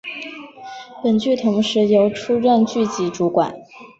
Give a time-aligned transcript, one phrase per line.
[1.03, 3.53] 本剧同时由出任剧集主管。